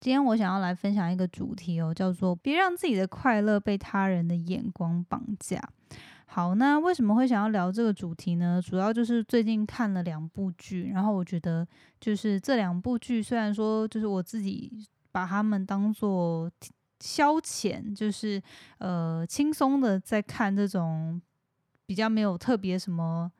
[0.00, 5.62] 今天我想要来分享一个主题哦，叫做别让自己的快乐被他人的眼光绑架。
[6.24, 8.62] 好，那为什么会想要聊这个主题呢？
[8.64, 11.68] 主要就是最近看了两部剧，然后我觉得
[12.00, 14.72] 就是这两部剧，虽然说就是我自己
[15.12, 16.50] 把他们当做
[17.00, 18.42] 消遣，就是
[18.78, 21.20] 呃轻松的在看这种
[21.84, 23.30] 比较没有特别什么。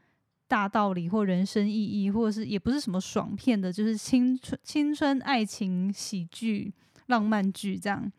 [0.51, 6.75] 大道理或人生意义，或者是也不是什么爽片的，就是青春青春爱情喜剧、
[7.07, 8.11] 浪漫剧这样，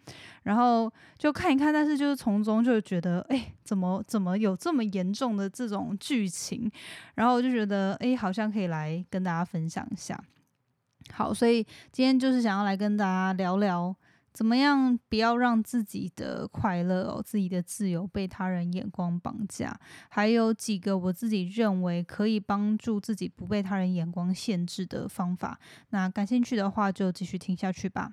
[0.44, 6.72] 然后就看一看，但是就是从中就觉得，哎，怎么怎么有这么严重的这种剧情，
[7.16, 10.17] 然后我就觉得，哎，好像可以来跟大家分享一下。
[11.11, 11.61] 好，所以
[11.91, 13.94] 今天就是想要来跟大家聊聊。
[14.34, 14.98] 怎么样？
[15.09, 19.77] 不要让自己的快乐哦，自己的自由被他人眼光绑架。
[20.09, 25.59] 还有几个我自己认为可以帮助自己不被他人眼光限制的方法。
[25.89, 28.12] 那感兴趣的话，就继续听下去吧。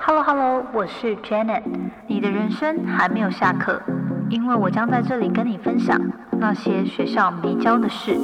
[0.00, 1.62] Hello Hello，我是 Janet。
[2.08, 3.80] 你的人生还没有下课，
[4.28, 5.96] 因为我将在这里跟你分享
[6.40, 8.18] 那些学校没教的事。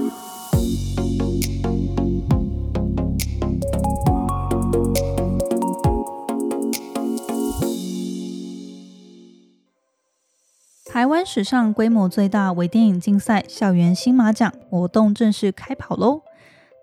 [11.05, 16.23] 台湾史上规模最大微电影竞赛——校园新马奖活动正式开跑喽！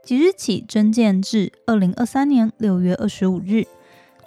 [0.03, 3.66] 即日起征件至二零二三年六月二十五日，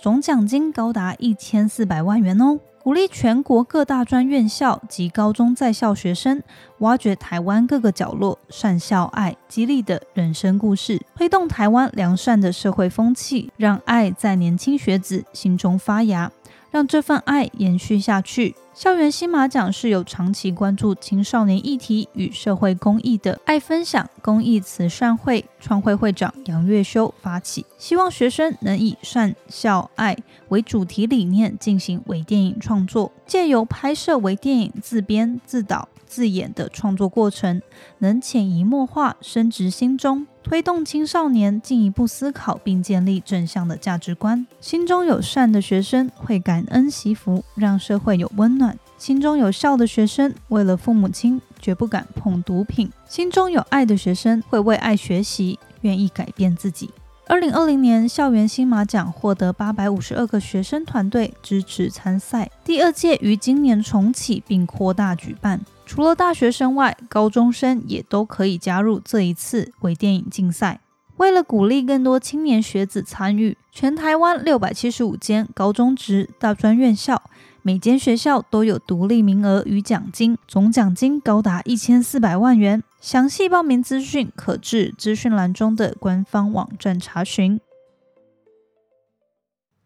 [0.03, 2.59] 总奖金高达一千四百万元哦！
[2.83, 6.43] 鼓励全国各大专院校及高中在校学生，
[6.79, 16.33] 挖掘台湾各个角落善校爱、激励的人生故事，推动台湾良善的社会风气，让爱在年轻学子心中发芽，
[16.75, 18.57] 让这份爱延续下去。
[18.75, 30.17] 校园新马奖是由长期关注青少年议题与社会公益的爱分享公益慈善会创会会长杨月修发起，希望学生能以善孝爱
[30.49, 37.63] 为主题理念进行微电影创作，借由拍摄微电影自编自导自演的创作过程，
[37.99, 40.27] 能潜移默化深植心中。
[40.45, 44.47] 推动青少年进一步思考并建立正向的价值观。
[44.61, 56.91] 心中有善的学生会感恩惜福，让社会有温暖；心中有孝的学生为了父母亲绝不敢碰毒品；心中有爱的学生会为爱学习，愿意改变自己。
[57.27, 65.59] 二零二零年校园新马奖获得八百五十二个学生团队支持参赛，第二届于今年重启并扩大举办。
[65.87, 70.81] 除了大学生外，高中生也都可以加入这一次微电影竞赛。
[71.19, 77.23] 为了鼓励更多青年学子参与，全台湾六百七十五间高中职大专院校，
[77.63, 82.83] 每间学校都有独立名额与奖金，总奖金高达一千四百万元。
[83.01, 87.61] 详细报名资讯可至资讯栏中的官方网站查询。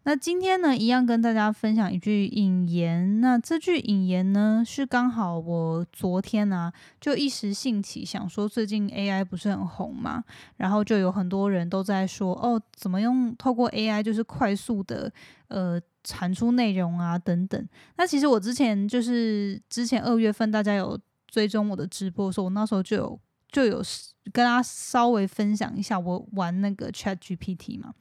[0.03, 3.19] 那今天呢，一样跟大家分享一句引言。
[3.19, 10.23] 那这句引言呢，是刚好我昨天啊，就一时兴起想说，最近 AI 不是很红嘛，
[10.55, 15.11] 然后就有很多人都在说，哦，怎么用透过 AI 就是快速的
[15.49, 17.67] 呃产出内容啊等等。
[17.97, 23.19] 那其实我之前就是之前二月份大家有追踪我的直播的时候，我那时候就有
[23.51, 23.83] 就有
[24.31, 27.93] 跟大家稍微分享一下我玩那个 Chat GPT 嘛。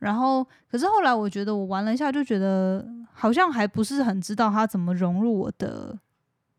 [0.00, 5.96] 然后，可是后来我觉得我玩了一下，就觉得好像还不是很知道它怎么融入我的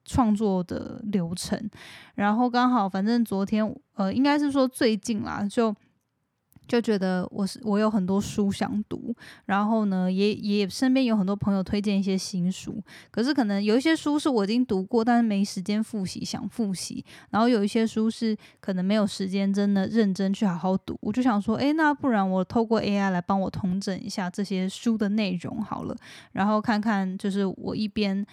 [0.06, 1.70] 创作的流程。
[2.16, 5.76] 然后刚好，反正昨天，呃，应该是说最近啦，就。
[6.68, 9.14] 就觉得我是我有很多书想读，
[9.46, 25.96] 然后呢，也也身边有很多朋友推荐一些新书，可是可能有一些书是我已经读过，但是没时间复习，想复习，然后有一些书是可能没有时间真的认真去好好读，我就想说，诶，那不然我透过 AI 来帮我统整一下这些书的内容好了，
[26.32, 28.26] 然后看看就是我一边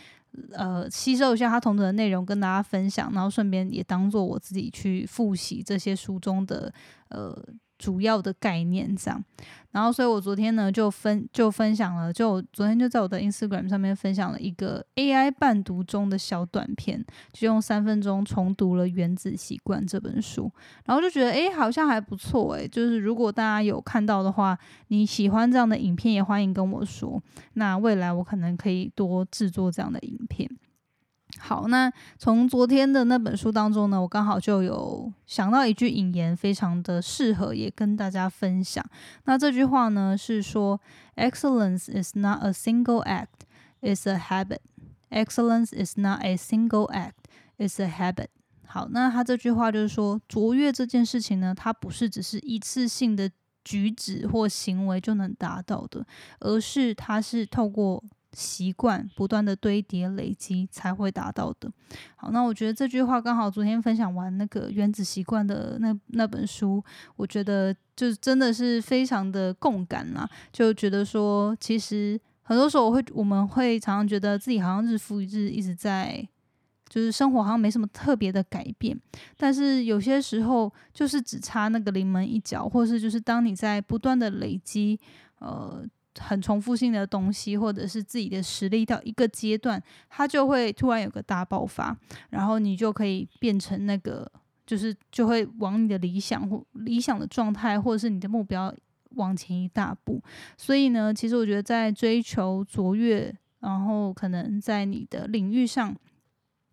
[0.52, 6.72] 呃吸收一下它统整的内容跟大家分享，然后顺便也当做我自己去复习这些书中的
[7.08, 7.36] 呃。
[7.78, 9.24] 主要的概念这样，
[9.70, 20.50] 然后所以我昨天呢就分就分享了，就昨天就在我的 Instagram 上面分享了一个 AI 伴读中的小短片，就用三分钟重读了《原子习惯》这本书，
[20.84, 24.58] 然后就觉得诶好像还不错诶，就是如果大家有看到的话，
[24.88, 27.22] 你喜欢这样的影片也欢迎跟我说，
[27.54, 30.50] 那未来我可能可以多制作这样的影片。
[31.40, 38.84] 好，那从昨天的那本书当中呢，我刚好就有想到一句引言，非常的适合，也跟大家分享。
[39.24, 40.80] 那这句话呢是说
[41.16, 43.46] ：“Excellence is not a single act;
[43.80, 44.58] it's a habit.
[45.10, 47.12] Excellence is not a single act;
[47.56, 48.28] it's a habit.”
[48.66, 53.30] 好，那他这句话就是说，卓越这件事情呢，它不是只是一次性的
[53.64, 56.04] 举止或行为就能达到的，
[56.40, 58.02] 而是它是透过。
[58.32, 61.70] 习惯不断的堆叠累积才会达到的。
[62.14, 66.82] 好，那我觉得这句话刚好昨天分享完那个原子习惯的那那本书，
[67.16, 70.28] 我觉得就真的是非常的共感啦。
[70.52, 76.28] 就觉得说，其实很多时候我会我们会常常觉得自己好像日复一日一直在，
[76.88, 79.00] 就是生活好像没什么特别的改变，
[79.38, 85.00] 但是有些时候就是只差那个临门一脚，或是就是当你在不断的累积，
[85.38, 85.82] 呃。
[86.20, 91.96] 很重复性的东西，或者是自己的实力到一个阶段，它就会突然有个大爆发，
[92.30, 94.30] 然后你就可以变成那个，
[94.66, 98.74] 就是就会往你的理想或理想的状态，或者是你的目标
[99.16, 100.22] 往前一大步。
[100.56, 105.96] 所以呢，其实我觉得在追求卓越，然后可能在你的领域上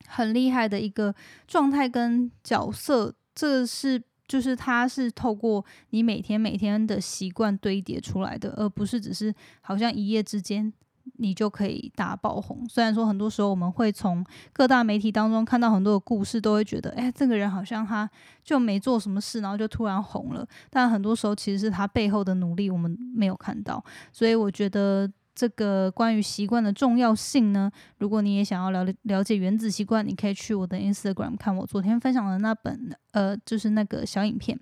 [0.08, 1.14] 很厉害的一个
[1.48, 4.02] 状态跟角色，这是。
[4.28, 10.72] 就是它是透过你每天每天的习惯堆叠出来的，而不是只是好像一夜之间
[11.18, 12.68] 你就可以大爆红。
[12.68, 18.10] 虽然说很多时候我们会从各大媒体当中看到很多的故事，都会觉得，哎，这个人好像他
[18.44, 20.48] 就没做什么事，然后就突然红了。
[20.70, 23.84] 但很多时候其实是他背后的努力，我们没有看到。
[24.12, 25.12] 所以我觉得。
[25.36, 27.70] 这个关于习惯的重要性呢？
[27.98, 34.58] 如果你也想要了了解原子习惯，你可以去我的 Instagram 看我昨天分享的那本，呃，就是那个小影片。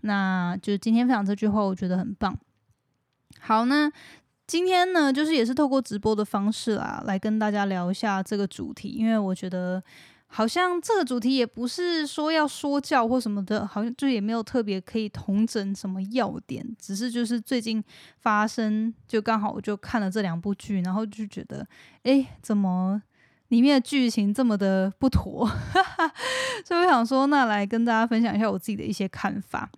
[0.00, 2.36] 那就是今天分享这句话，我觉得很棒。
[3.38, 3.90] 好，那
[4.46, 9.82] 今天呢，就是也是透过直播的方式啦，来跟大家聊一下这个主题，因为我觉得。
[10.28, 17.82] 好像这个主题也不是说要说教或什么的，好像就也没有特别可以同整什么要点，只是就是最近
[18.18, 21.66] 发生，就刚好我就看了这两部剧，然后就觉得，
[22.02, 23.00] 哎，怎么
[23.48, 25.48] 里面的剧情这么的不妥？
[26.66, 29.70] 所以我想说，那来跟大家分享一下我自己的一些看法。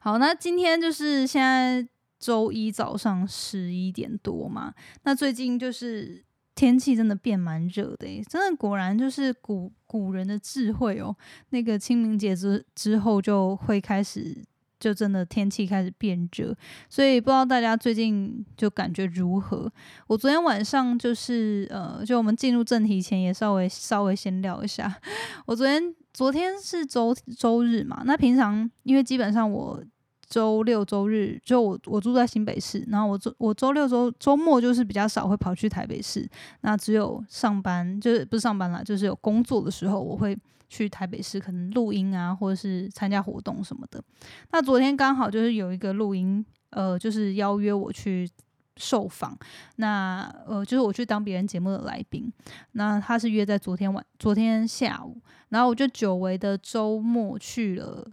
[0.00, 1.86] 好，那今天就是现在
[2.18, 4.74] 周一早上十一点多嘛，
[5.04, 6.25] 那最近就是。
[6.56, 11.14] 天气真的变蛮热的诶，真的果然就是古古人的智慧哦。
[11.50, 14.42] 那个清明节之之后就会开始，
[14.80, 16.56] 就真的天气开始变热，
[16.88, 19.70] 所以不知道大家最近就感觉如何？
[20.06, 24.92] 我昨天晚上就是呃，就我们进入正题前也稍微稍微先聊一下。
[25.44, 29.84] 我昨天昨天是周周日嘛，那平常因为基本上我。
[30.28, 36.28] 周六周日就我我住在新北市，然后我周我周六周周末就是比较少会跑去台北市，
[36.62, 40.36] 那只有上班就是不是上班啦，就是有工作的时候我会
[40.68, 44.02] 去台北市，可能录音啊或者是参加活动什么的。
[44.50, 48.28] 那昨天刚好就是有一个录音，呃，就是邀约我去
[48.76, 49.38] 受访，
[49.76, 52.32] 那呃就是我去当别人节目的来宾，
[52.72, 55.18] 那他是约在昨天晚昨天下午，
[55.50, 58.10] 然后我就久违的周末去了。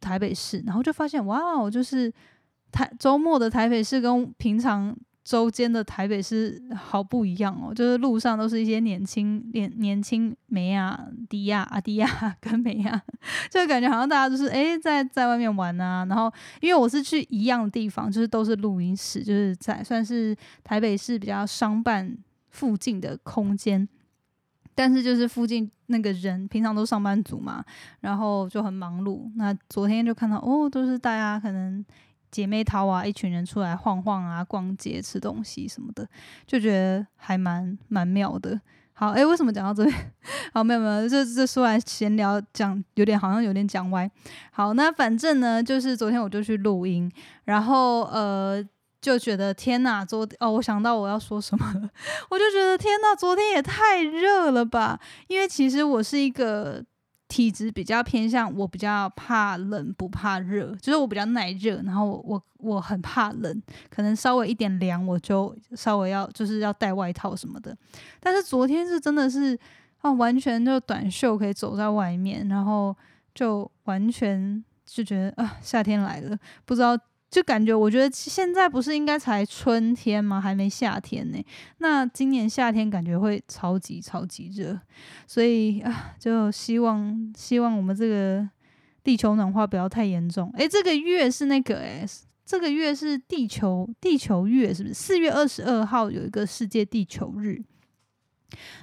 [0.00, 2.12] 台北市，然后就发现哇哦，就是
[2.70, 13.02] 台周末的台北市跟平常周间的台北市好不一样哦，就是路上都是一些年轻年年轻梅亚、迪亚、阿迪亚跟梅亚，
[13.50, 16.04] 就感觉好像大家就是哎在在外面玩啊。
[16.04, 16.30] 然后
[16.60, 22.14] 因为我是去一样的地方，就是都是录音室，就是在算是台北市比较商办
[22.50, 23.88] 附近的空间。
[24.74, 27.64] 但是就是附近那个人平常都上班族嘛，
[28.00, 29.30] 然后就很忙碌。
[29.36, 31.84] 那昨天就看到哦，都是大家可能
[32.30, 36.08] 姐妹淘啊，一群人出来晃晃啊，逛街、吃东西什么的，
[36.46, 38.60] 就觉得还蛮蛮妙的。
[38.92, 40.12] 好， 诶，为什么讲到这边？
[40.52, 44.10] 好，没有没有，这这说来闲聊讲有点好像有点讲歪。
[44.50, 47.10] 好，那反正呢，就是昨天我就去录音，
[47.44, 48.64] 然后呃。
[49.04, 51.90] 就觉得天呐，昨哦，我想到我要说什么了，
[52.30, 54.98] 我就觉得天呐，昨天也太热了吧！
[55.28, 56.82] 因为其实我是一个
[57.28, 67.76] 体质比较偏向，我比较怕冷不怕热，就是我比较耐热，然后我我我很怕冷，可能稍微一点凉我就稍微要就是要带外套什么的。
[68.18, 69.58] 但是昨天是真的是
[70.00, 72.96] 啊，完全就短袖可以走在外面，然后
[73.34, 76.98] 就完全就觉得啊，夏天来了，不知道。
[77.34, 80.40] 就感觉，我觉得现在不是应该才春天吗？
[80.40, 81.44] 还没夏天呢。
[81.78, 84.78] 那今年夏天感觉会超级超级热，
[85.26, 88.48] 所以啊，就希望希望我们这个
[89.02, 90.48] 地球暖化不要太严重。
[90.56, 92.06] 诶，这个月是那个诶，
[92.44, 94.94] 这个月是地球地球月，是不是？
[94.94, 97.60] 四月二十二号有一个世界地球日，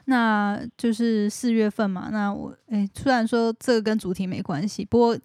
[0.08, 2.10] 那就是四月份嘛。
[2.12, 5.18] 那我诶，虽然说这个跟主题没关系，不过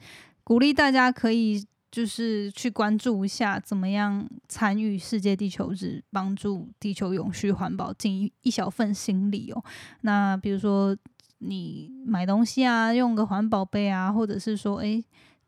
[0.44, 1.66] 鼓励大家可以。
[1.96, 9.64] 就是去关注一下，怎么样参与世界地球日，帮助地球永续环保，尽一小份心力哦。
[10.02, 10.94] 那比如说，
[11.38, 15.02] 你买东西啊，用个环保杯啊，或者是说，诶。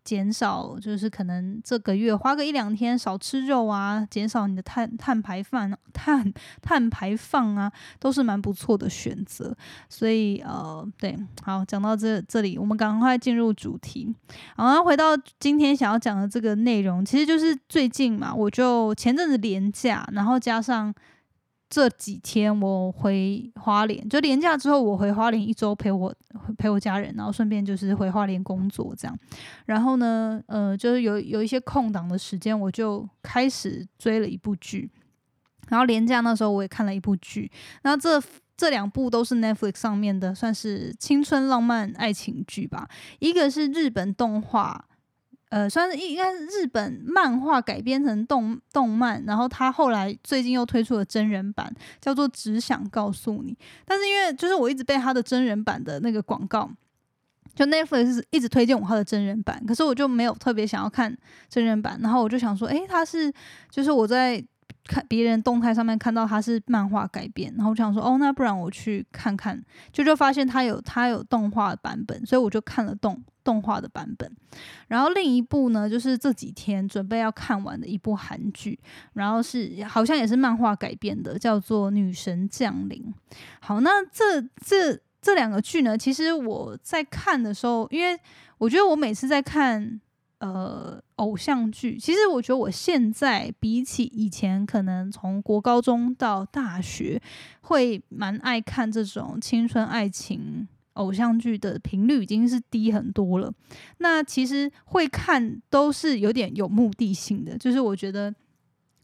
[0.08, 9.54] 减少就是可能这个月花个一两天少吃肉啊，减少你的碳碳排放碳碳排放啊，都是蛮不错的选择。
[9.86, 14.14] 所以呃，对，好，讲到这这里，我们赶快进入主题。
[14.56, 20.94] 好，回到今天想要讲的这个内容，其实就是最近嘛，我就前阵子连假，然后加上。
[21.70, 26.14] 这几天我回花莲，就年假之后我回花莲一周陪我
[26.56, 29.18] 陪我家人，然后顺便就是回花莲工作这样。
[29.66, 34.90] 然后呢，呃，就是有有一些空档的时间，我就开始追了一部剧。
[35.68, 37.50] 然后年假那时候我也看了一部剧，
[37.82, 38.22] 那这
[38.56, 42.88] 这两部都是 Netflix 上面的，算是青春浪漫爱情剧吧。
[43.18, 44.86] 一个是日本动画。
[45.50, 53.52] 呃，算是应该是日本漫画改编成动动漫，然后他后来最近又推出了真人版，叫做《只想告诉你》。
[53.86, 56.70] 但是因为就是我一直被他的真人版的那个广告，
[57.54, 61.16] 就 Netflix 一直推荐我他的真人版，可是我就没有特别想要看
[61.48, 61.98] 真人版。
[62.02, 63.32] 然后我就想说，诶，他是
[63.70, 64.44] 就是我在
[64.84, 69.58] 看别人动态上面看到他是漫画改编，然后我想说，哦，那不然我去看看，
[69.92, 73.22] 就就发现他有他有动画版本，所以我就看了动。
[73.48, 74.30] 动画的版本，
[74.88, 78.78] 然后另一部呢，就是这几天准备要看完的一部韩剧，
[79.14, 83.02] 然后是好像也是漫画改编的，叫做《女神降临》。
[83.58, 88.20] 好，那这这这两个剧呢，其实我在看的时候，因为
[88.58, 89.98] 我觉得我每次在看
[90.40, 97.18] 呃偶像剧，其实我觉得我现在比起以前，可能从国高中到大学，
[97.62, 100.68] 会蛮爱看这种青春爱情。
[100.98, 103.52] 偶像剧的频率已经是低很多了。
[103.98, 108.34] 那其实会看都是有点有目的性的，就是我觉得，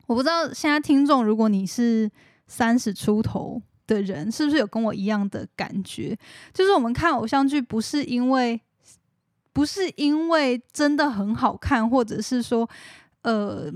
[0.07, 2.11] 我不知道现在听众，如果你是
[2.47, 6.19] 三十出头的人，是不是有跟我一样的感觉？
[6.53, 8.61] 就是我们看偶像剧不是因为，
[9.53, 12.69] 不是因为真的很好看，或者是说，
[13.23, 13.73] 呃，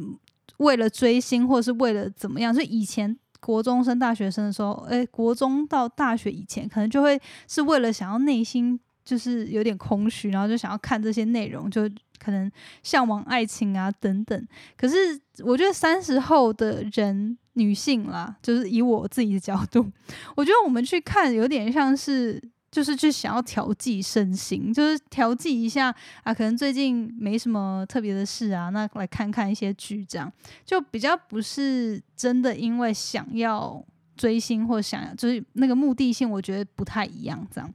[0.58, 2.54] 为了追星，或是为了怎么样？
[2.54, 3.16] 就以前。
[3.40, 12.50] 国中生、大学生的时候，诶，国中到大学以前，可能就会是为了想要内心就是有点空虚，然后就想要看这些内容，就可能
[12.82, 14.48] 向往爱情啊等等。
[14.76, 14.96] 可是
[15.44, 19.90] 我觉得三十后的人，女性啦，就是以我自己的角度，
[20.36, 22.42] 我觉得我们去看有点像是。
[22.70, 30.30] 就是去想要调剂身心，就是调剂一下啊，可能最近没什么特别的事啊，那来看看一些剧，这样
[30.64, 33.82] 就比较不是真的因为想要
[34.16, 37.74] 追星或想要，就是那个目的性，我觉得不太一样，这样。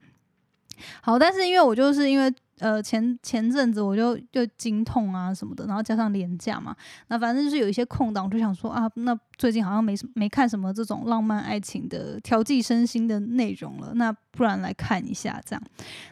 [1.02, 2.34] 好，但是因为我就是因为。
[2.60, 6.74] 呃，前前阵子我就就经痛啊什么的，然后加上年假嘛，
[7.08, 15.64] 那反正就是有一些空档，我就想说啊，那最近好像没什没看什么这种浪漫爱情的调剂身心的内容了，那不然来看一下这样。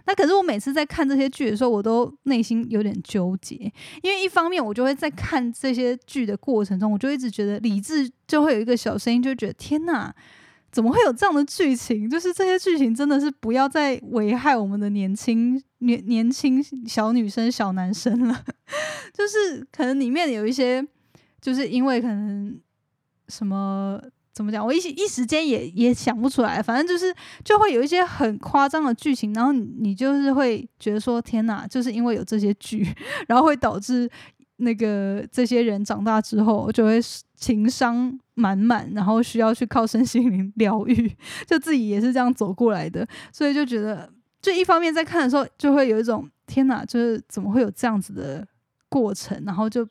[0.07, 3.55] 那可是我每次在看这些剧的时候，我都内心有点纠结，
[4.01, 10.13] 因为一方面我就会在看这些剧的过程中，我就一直觉得理智就会有一个小声音，就觉得天哪。
[10.71, 12.09] 怎么会有这样的剧情？
[12.09, 18.43] 就是这些剧情真的是不要再危害我们的年轻年年轻小女生、小男生了。
[19.13, 20.85] 就是可能里面有一些，
[21.41, 22.57] 就是因为可能
[23.27, 24.01] 什么
[24.33, 26.63] 怎么讲，我一一时间也也想不出来。
[26.63, 27.13] 反正就是
[27.43, 31.67] 就会有一些很夸张的剧情，然后你就是会觉得说：天哪！
[31.67, 32.87] 就是因为有这些剧，
[33.27, 34.09] 然后会导致。
[34.63, 37.01] 那个这些人长大之后就会
[37.41, 41.11] 情商满满，然后需要去靠身心灵疗愈，
[41.47, 44.07] 就自己也是这样走过来的，所以就觉得，
[44.39, 48.47] 就一方面在看的时候就会有一种天哪，就是怎么会有这样子的
[48.89, 49.81] 过程，然后就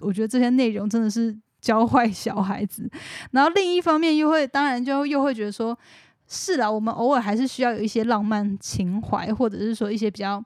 [0.00, 2.90] 我觉得这些内容真的是教坏小孩子，
[3.30, 5.78] 然后另一方面又会当然就又会觉得说，
[6.26, 10.42] 是啦，我们偶尔还是需要有一些浪漫情怀，或者是说一些比较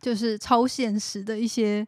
[0.00, 1.86] 就是超现实的一些。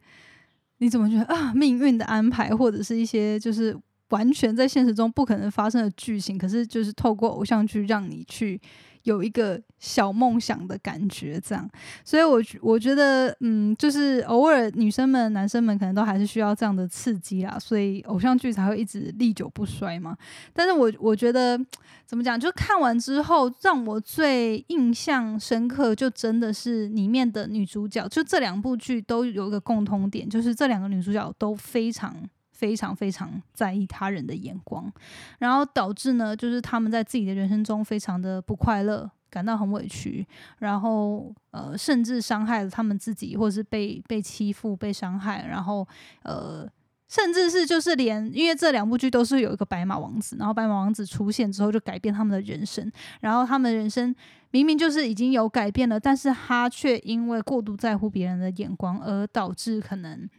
[0.81, 1.53] 你怎么觉得啊？
[1.53, 3.77] 命运的安排，或者是一些就是
[4.09, 8.59] 完全在现实中不可能发生的剧情，可是就是透过偶像剧让你去。
[9.03, 11.69] 有一个小梦想的感觉，这样，
[12.03, 20.15] 所以，我我觉得，嗯，就是偶尔女生们、男生们可能都还是需要这样的刺激啦，所以偶像剧才会一直历久不衰嘛。
[20.53, 21.59] 但是我我觉得，
[22.05, 32.15] 怎么讲，就看完之后，让我最印象深刻，就真的是里面的女主角，就这两部剧都有一个共通点，就是这两个女主角都非常。
[32.61, 34.93] 非常非常在意他人的眼光，
[35.39, 40.23] 然后导致呢，就是他们在自己的人生中非常的不快乐，感到很委屈，
[40.59, 45.87] 然后呃，甚至伤害了他们自己，或者是被被欺负、被伤害，然后
[46.21, 46.69] 呃，
[47.07, 52.91] 甚至是就是连，因为这两部剧都是有一个白马王子，然后白马王子出现之后就改变他们的人生，
[53.21, 54.15] 然后他们的人生
[54.51, 60.29] 明明就是已经有改变了，但是他却因为过度在乎别人的眼光而导致可能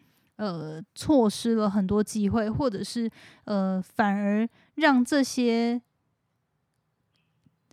[0.43, 3.11] 呃错失了很多机会，或者是
[3.45, 5.81] 呃反而让这些。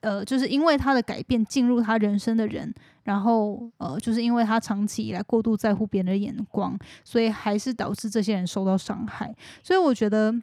[0.01, 2.73] 呃，就是因为他的改变进入他人生的人，
[3.03, 9.35] 然后呃，就是因为他长期以来过度在乎别人的眼光，所以还是导致这些人受到伤害。
[9.61, 10.33] 所以我觉得，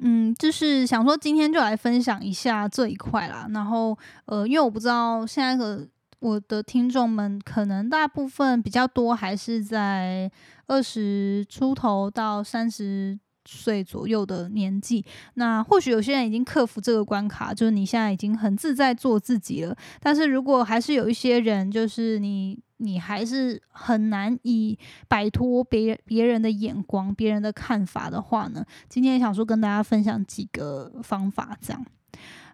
[0.00, 3.46] 嗯，就是想说今天就来分享一下这一块啦。
[3.50, 5.86] 然后呃，因为我不知道现在的
[6.22, 10.30] 我的听众们，可能大部分比较多还是在
[10.68, 13.18] 二十出头到三十。
[13.44, 19.76] 岁左右的年纪，那或许有些人已经克服这个关卡，就是你现在已经很自在做自己了。
[19.98, 28.64] 但是如果还是有一些人，就是你，你还是很难以摆脱别别人的眼光、别人的看法的话呢？
[28.88, 31.84] 今天想说跟大家分享几个方法，这样。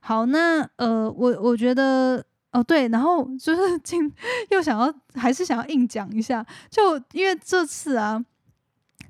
[0.00, 4.12] 好，那呃，我我觉得哦，对，然后就是 今
[4.50, 8.24] 又想要还是想要硬讲一下，就因为这次啊。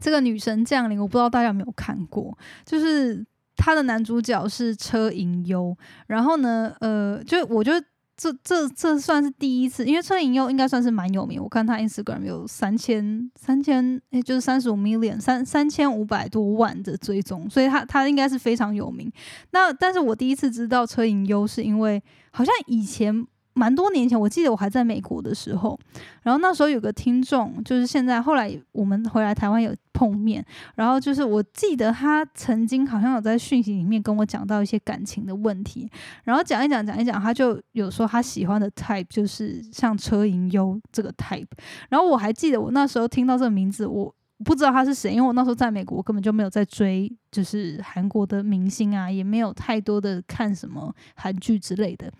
[0.00, 3.26] 这个女神降临，我不知道大家有没有看过，就是
[3.57, 5.76] 他的男主角是车银优，
[6.07, 7.73] 然后呢，呃，就我就
[8.19, 19.11] 这这这算是第一次，因为车银优应该算是蛮有名，我看他 Instagram 有三千三千，哎，就是三十五 million 三三千五百多万的追踪，所以他他应该是非常有名。
[19.53, 23.27] 那但是我第一次知道车银优，是因为好像以前。
[23.59, 25.77] 蛮多年前，我记得我还在美国的时候，
[26.23, 30.45] 然后那时候有个听众，就是现在后来我们回来台湾有碰面，
[30.77, 35.91] 然后就是我记得他曾经好像有在讯息里面跟我讲到一些感情的问题，
[36.23, 41.49] 然后讲一讲讲一讲，他就有说他喜欢的 type 就是像车银优这个 type，
[41.88, 52.12] 然后我还记得我那时候听到这个名字，我不知道他是谁，因为我那时候在美国根本就没有在追就是韩国的明星啊，也没有太多的看什么韩剧之类的。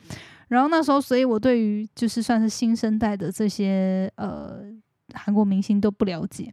[0.49, 4.61] 然后那时候，所以我对于就是算是新生代的这些呃
[5.15, 6.53] 韩国明星都不了解。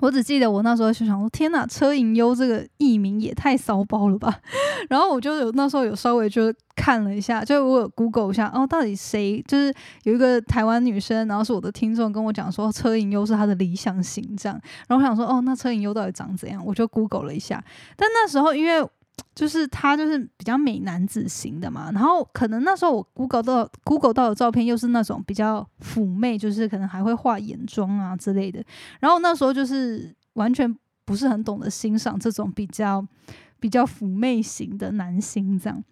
[0.00, 4.40] 我只记得我那时候就想说：“天呐，车银优这个艺名也太骚包了吧！”
[4.88, 14.56] 然后我就有那时候有稍微就看了一下，就我有 Google 一下哦，到底谁就是有一个台湾女生，然后是我的听众跟我讲说车银优是她的理想型这样。
[14.86, 17.64] 然后我想说：“哦，那车银优到底长怎样？”我就 Google 了一下，
[17.96, 18.88] 但那时候因为。
[19.34, 28.62] 就是他就是比较美男子型的嘛，然后可能那时候我 Google 到 Google 到的照片又是那种比较妩媚，就是可能还会画眼妆啊之类的，
[29.00, 33.06] 然后那时候就是完全不是很懂得欣赏这种比较
[33.60, 35.84] 比较妩媚型的男星这样。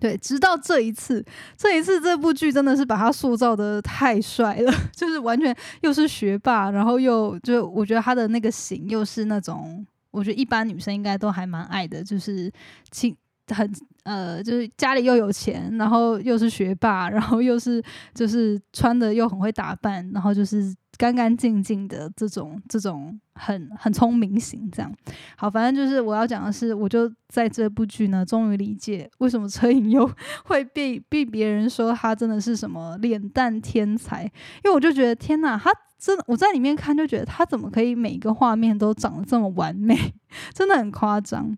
[0.00, 1.24] 对，直到这一次，
[1.56, 9.84] 这一次这部剧真的是把他塑造的太帅了， 就是完全又是学霸，然后又就我觉得他的那个型又是那种。
[10.18, 12.52] 我觉得一般女生应该都还蛮爱的，就是
[12.90, 13.16] 亲
[13.54, 17.82] 很呃，就是家里又有钱，然后又是学霸，然后又是
[18.14, 24.92] 就是穿的又很会打扮，然后就是干干净净的这种这种很很聪明型这样。
[25.36, 30.10] 好，反正就是我要讲的是，我就在这部剧呢，终于理解为什么车银优
[30.44, 35.70] 会被被别人说他真的是什么脸蛋天才，因为我就觉得天哪，他。
[36.00, 39.98] 真的，我在里面看就觉得他怎么可以每一个画面都长得这么完美，
[40.54, 41.52] 真的很夸张。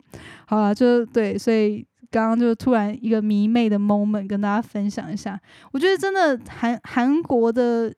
[0.47, 5.39] 好了，就对，所以刚刚就突然一个迷妹的 moment 跟大家分享一下。
[5.73, 7.95] 我觉得真的韩韩国的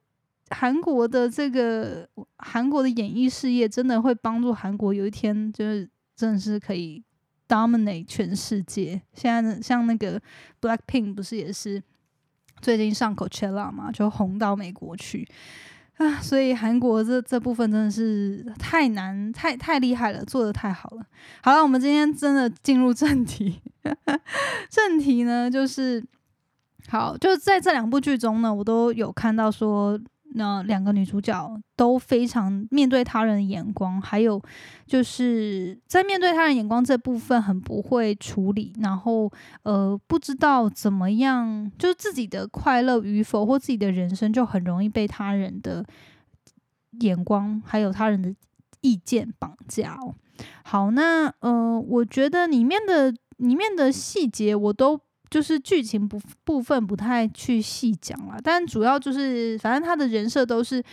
[0.53, 7.03] 韩国的这个韩国的演艺事业真的会帮助韩国有一天就是真的是可以
[7.49, 9.01] dominate 全世界。
[9.15, 10.21] 现在像那个
[10.61, 11.83] Black Pink 不是也是
[12.61, 15.27] 最近上口 c h e l l a 嘛，就红到美国去。
[15.99, 21.05] 啊，所以韩国这这部分真的是太难、太太厉害了，做的太好了。
[21.43, 23.61] 好了，我们今天真的进入正题。
[24.71, 26.03] 正题呢，就是
[26.89, 30.01] 好，就是在这两部剧中呢，我都有看到说。
[30.35, 34.43] 那两个女主角都非常面对他人的眼光，还有
[34.87, 39.31] 就是在面对他人眼光这部分很不会处理，然后
[39.63, 45.85] 呃不知道怎么样，就是自己的快乐与否或自己的人生就很容易被他人的
[47.01, 48.35] 眼光还有他人的
[48.81, 50.15] 意见绑架哦。
[50.65, 55.01] 好，那呃，我觉得里面的里面的细节我都。
[55.33, 60.85] 就是剧情不部分不太去细讲了，但主要就是反正他的人设都是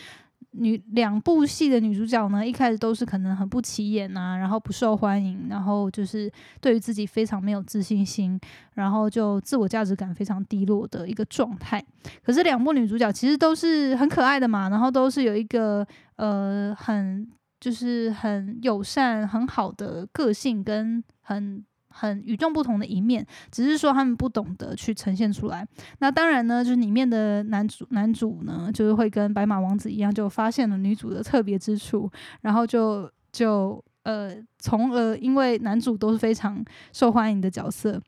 [0.52, 8.40] 女两部戏的女主角呢，一开始都是可能很不起眼啊，然后不受欢迎，然后就是对于自己非常没有自信心，
[8.76, 11.84] 然后就自我价值感非常低落的一个状态。
[12.24, 21.66] 可是两部女主角其实都是很可爱的嘛，然后都是有一个呃很就是很友善、很好的个性跟很。
[21.90, 25.68] 很与众不同的一面，只是说他们不懂得去呈现出来。
[26.00, 32.10] 那当然呢，就是里面的男主男主呢，就是会跟白马王子一样，就发现了女主的特别之处，
[32.42, 38.02] 然后就就呃，从而因为男主都是非常受欢迎的角色，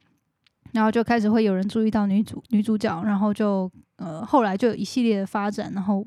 [0.73, 6.05] 然后就开始会有人注意到女主女主角，然后就呃后来就有一系列的发展，然后。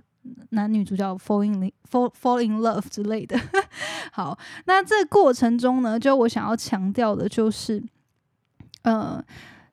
[0.50, 3.38] 男女主角 fall in fall fall in love 之类的。
[4.12, 7.82] 好，那这过程中呢，就我想要强调的就是，
[8.82, 9.22] 呃，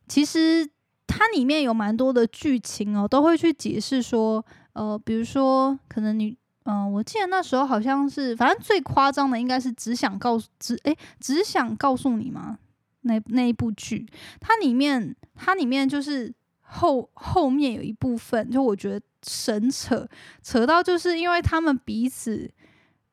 [0.07, 0.67] 其实
[1.07, 12.57] 它里面有蛮多的剧情哦，都会去解释说，呃，比如说可能你，嗯，我记得那时候好像是，反正最夸张的应该是只想告诉只哎只想告诉你吗？
[13.01, 14.07] 那那一部剧，
[14.39, 16.31] 它里面它里面就是
[16.71, 19.01] 后后面有一部分，就我觉得。
[19.23, 20.09] 神扯
[20.41, 22.51] 扯到，就是因为他们彼此，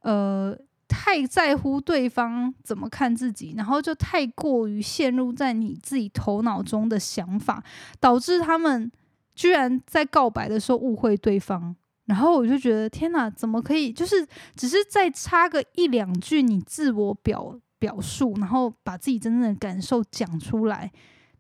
[0.01, 0.57] 呃，
[0.89, 7.63] 太在乎对方怎么看自己，然后就太过于陷入在你自己头脑中的想法，
[8.01, 8.91] 导致他们
[9.35, 11.77] 居然在告白的时候误会对方。
[12.07, 13.93] 然后我就觉得，天哪，怎么可以？
[13.93, 20.91] 就是只是再插个一两句你自我表表述，然后把自己真正的感受讲出来。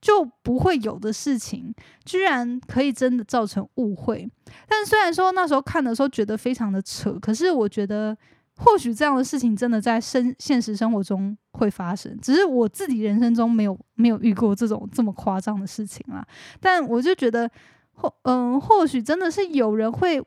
[0.00, 4.30] 就不会有的事情，居然可以真的造成误会。
[4.68, 8.16] 但虽然说那时候看的时候觉得非常的扯，可是我觉得
[8.56, 16.26] 或许这样的事情真的在生现实生活中会发生，只是我自己人生中没有没有遇过这种这么夸张的事情啦。
[16.60, 17.50] 但我就觉得
[17.94, 20.22] 或嗯，或许真的是有人会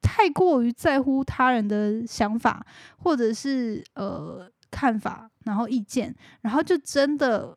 [0.00, 2.66] 太过于在乎他人的想法
[2.98, 7.56] 或者是呃看法，然后意见，然后就真的。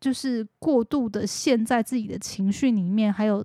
[0.00, 3.44] 就是过度的陷在自己的情绪里面，还有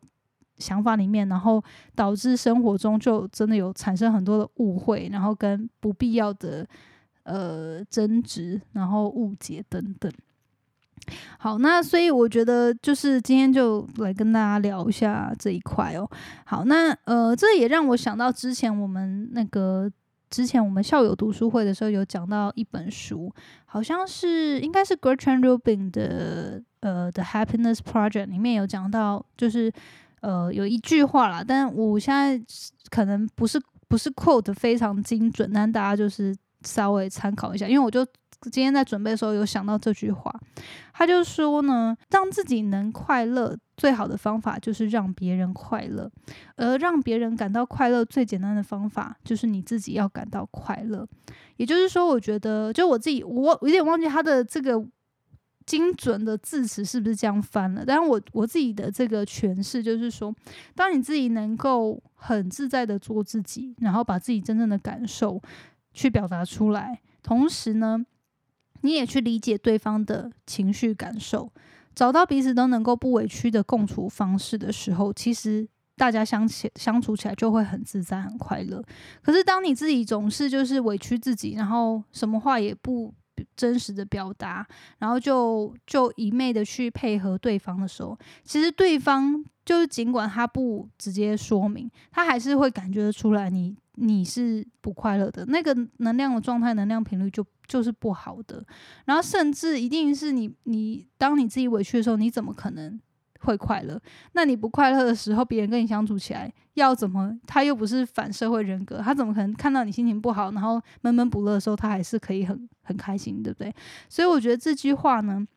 [0.58, 1.64] 想法里面，然后
[1.96, 6.68] 导致生活中就真的有产生很多的误会，然后跟不必要的
[7.24, 10.12] 呃争执，然后误解等等。
[11.40, 16.08] 好，那所以我觉得就是今天就来跟大家聊一下这一块哦。
[16.46, 19.92] 好，那呃，这也让我想到之前我们那个。
[20.32, 23.32] 之前我们校友读书会的时候有讲到一本书，
[23.65, 29.72] 好像是应该是 Gertrude Rubin 的呃《The Happiness Project》里面有讲到，就是
[30.22, 32.44] 呃有一句话啦，但我现在
[32.89, 38.04] 可能不是不是 quote 非常精准，但大家就是稍微参考一下，因为我就。
[38.49, 40.34] 今天在准备的时候有想到这句话，
[40.93, 46.10] 他就说呢，让自己能快乐，最好的方法就是让别人快乐，
[46.56, 51.08] 而让别人感到快乐最简单的方法就是你自己要感到快乐。
[51.58, 54.84] 也就是说，我觉得就我自己，我有点忘记他的这个
[55.67, 60.34] 精准的字词是不是这样翻了，但是我我自己的这个诠释就是说，
[60.73, 65.39] 当你自己能够很自在的做自己，然后把自己真正的感受
[65.93, 68.04] 去表达出来，同时呢。
[68.82, 71.52] 你也去理解对方的情绪感受，
[71.96, 78.84] 找到彼此都能够不委屈的共处方式的时候，其实大家相起相处起来就会很自在、很快乐。
[79.22, 83.13] 可是当你自己总是就是委屈自己，然后什么话也不
[83.56, 84.67] 真实的表达，
[85.00, 93.76] 然后就就一昧的去配合对方的时候，其实对方就是尽管他不直接说明，他还是会感觉得出来你。
[93.96, 98.62] 你是不快乐的，那个能量的状态、能量频率就就是不好的。
[99.05, 102.99] 然后甚至一定是你，你当你自己委屈的时候，你怎么可能
[103.39, 103.97] 会快乐？
[104.34, 107.39] 那你不快乐的时候，别人跟你相处起来要怎么？
[107.47, 113.73] 他又不是反社会人格，他怎么可能看到你心情不好，然后闷闷不乐的时候，他还是可以很很开心，对不对？
[114.10, 115.47] 所以我觉得这句话呢，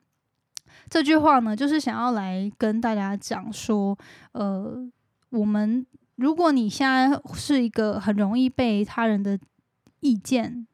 [0.89, 3.99] 这句话呢，就是想要来跟大家讲说，
[4.33, 4.89] 呃，
[5.31, 5.85] 我们。
[6.17, 9.37] 如果你现在是一个很容易被他人的
[9.99, 10.65] 意见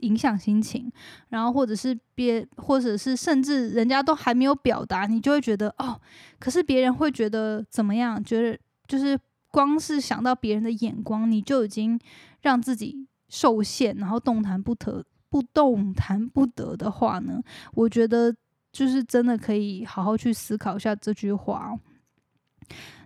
[0.00, 0.90] 影响心情，
[1.28, 6.00] 然后或者是别，或者是甚至人家都还没有表达，你就会觉得哦，
[6.38, 8.22] 可是别人会觉得怎么样？
[8.22, 9.18] 觉得就是
[9.50, 11.98] 光是想到别人的眼光，你就已经
[12.42, 17.40] 让自己受限，然后动弹不得，不动弹不得的话呢？
[17.74, 18.34] 我觉得
[18.72, 21.78] 就是真的可以好好去思考一下这句话。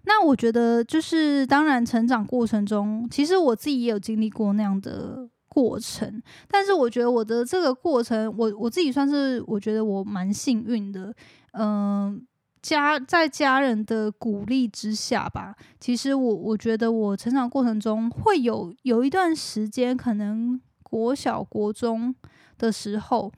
[0.07, 6.21] 那我觉得，就是当然，成长过程中，其实我自己也有经历过那样的过程。
[6.49, 11.14] 但是，我觉得我的这个过程，我我自己算是我觉得我蛮幸运的。
[11.53, 12.21] 嗯，
[12.61, 22.12] 家在家人的鼓励之下吧，其实我我觉得我成长过程中会有有一段时间，可能国小国中
[22.59, 23.31] 的时候，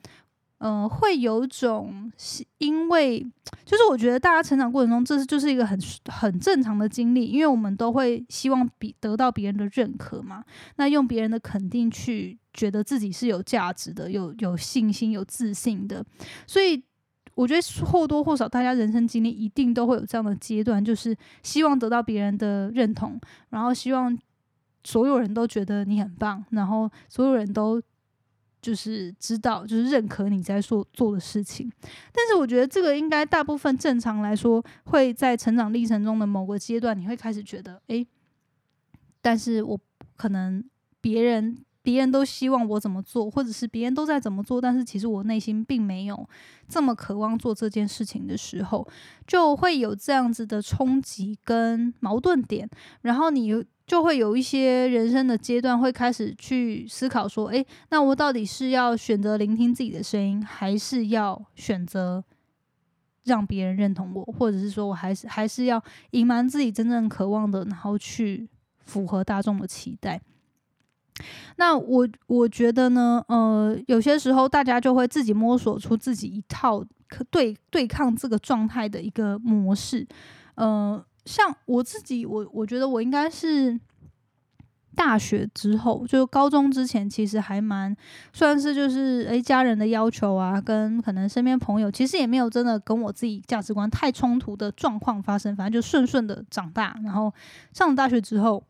[0.59, 3.19] 嗯，会有种是因为，
[3.63, 10.43] 就是我觉得大家成长过程中，这是就是一个很很正常的经历，因为我们都会希望比得到别人的认可嘛，
[10.77, 16.03] 那用别人的肯定去觉得自己是有价值的，有有信心、有自信的，
[16.47, 16.83] 所以
[17.35, 24.17] 我觉得或多或少，大家人生经历一定都会有这样的阶段，就是希望得到别人的认同，然后希望
[24.83, 27.79] 所有人都觉得你很棒，然后所有人都。
[28.67, 31.71] 就是知道，就是认可你在做做的事情，
[32.11, 38.05] 但是我觉得这个应该大部分正常来说会在成长历程中的某个阶段，你会开始觉得，诶，
[39.21, 39.79] 但是我
[40.17, 40.61] 可能
[40.99, 46.27] 别人别人都希望我怎么做，或者是别人都在怎么做，但是其实我内心并没有
[46.67, 48.85] 这么渴望做这件事情的时候，
[49.25, 52.69] 就会有这样子的冲击跟矛盾点，
[53.03, 53.63] 然后你。
[53.87, 62.21] 就会有一些人生的阶段，会开始去思考说：“诶，那我到底是要选择聆听自己的声音，还是要选择
[63.23, 68.49] 让别人认同我，或者是说我还是还是要隐瞒自己真正渴望的，然后去
[68.83, 70.19] 符合大众的期待？”
[71.55, 80.05] 那我我觉得呢，呃，有些时候大家就会自己摸索出自己一套可对对抗这个状态的一个模式，
[80.55, 81.01] 呃。
[81.27, 83.77] 像我自己，我我觉得我应该是
[84.95, 87.95] 大学之后，就高中之前，其实还蛮
[88.33, 96.97] 算是就是诶家人的要求啊，跟可能身边朋友，其实也没有真的跟我自己价值观太冲突的状况发生，反正就顺顺的长大。
[97.03, 97.31] 然后
[97.73, 98.63] 上了大学之后，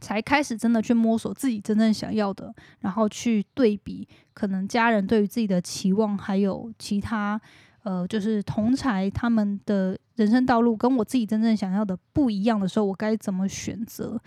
[0.00, 7.40] 才开始真的去摸索自己真正想要的，然后去对比可能家人对于自己的期望，还有其他。
[7.82, 14.20] 呃，就是同才他们的人生道路跟我自己真正想要的不一样的时候，我该怎么选择？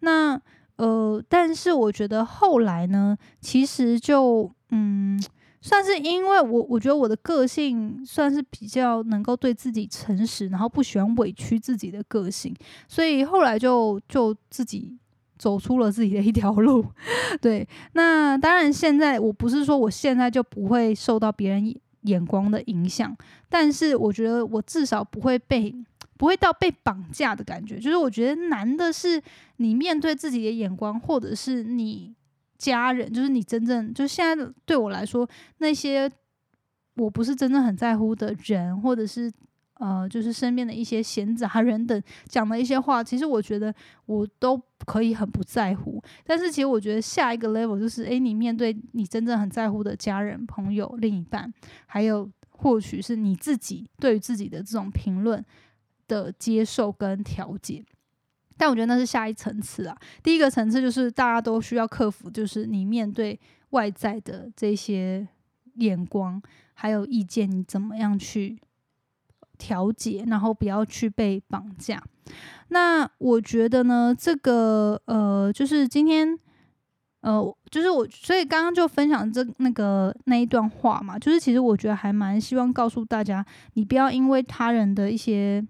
[0.00, 0.40] 那
[0.76, 5.20] 呃，但是我觉得后来呢，其实就嗯，
[5.60, 12.54] 算是因为我我觉得我的个性算是比较能够对自己诚实，然后不喜欢委屈自己的个性，
[12.86, 14.96] 所以后来就就自己
[15.36, 16.86] 走出了自己的一条路。
[17.42, 21.74] 对，那当然现在我不是说我现在就不会受到别人。
[22.02, 23.16] 眼光的影响，
[23.48, 25.74] 但是我觉得我至少不会被
[26.16, 27.78] 不会到被绑架的感觉。
[27.78, 29.22] 就是我觉得难的是
[29.56, 32.14] 你面对自己的眼光，或者是你
[32.58, 36.10] 家人，就是你真正就是现在对我来说，那些
[36.96, 39.32] 我不是真正很在乎的人，或者是。
[39.80, 46.02] 呃，就是身边的一些闲杂人等讲的一些话，其实我觉得我都可以很不在乎。
[46.22, 51.50] 但是其实我觉得下一个 level 就是，诶，你面对你真正很在乎的家人、朋友、另一半，
[51.86, 55.42] 还有或许是你自己对于自己的这种评论
[56.06, 57.82] 的接受跟调节。
[58.58, 59.96] 但我觉得那是下一层次啊。
[60.22, 63.40] 第一个层次就是大家都需要克服，就是你面对
[63.70, 65.26] 外在的这些
[65.76, 66.42] 眼光
[66.74, 68.58] 还有意见，你怎么样去？
[69.60, 72.02] 调节，然后不要去被绑架。
[72.68, 76.38] 那我觉得呢，这个呃，就是今天
[77.20, 83.44] 呃，就是我，所以刚刚就分享这那个那一段话嘛，就是其实我觉得还蛮希望告诉大家，
[83.74, 85.62] 你不要因为他人的一些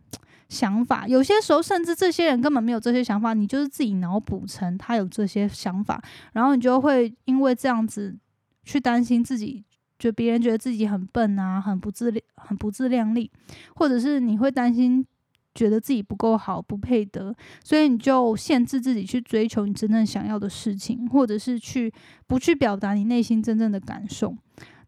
[0.48, 6.00] 想法，有些时候甚至这些人根本没有这些想法，你就是自己脑补成他有这些想法，
[6.34, 8.16] 然后你就会因为这样子
[8.62, 9.64] 去担心自己。
[10.00, 13.30] 就别人觉得自己很笨啊，很不自量，很不自量力，
[13.76, 15.06] 或者是你会担心，
[15.54, 21.92] 觉得自己不够好，不配得，所以你就限制自己去追求你真正想要的事情，或者是去
[22.26, 24.34] 不去表达你内心真正的感受，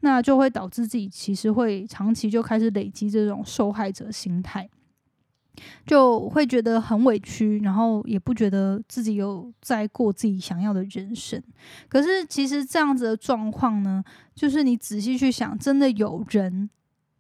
[0.01, 4.67] 那就会导致自己其实会长期就开始累积这种受害者心态。
[5.87, 11.43] 就会觉得很委屈，然后也不觉得自己有在过自己想要的人生。
[11.89, 14.03] 可是其实这样子的状况呢，
[14.35, 16.69] 就是你仔细去想，真的有人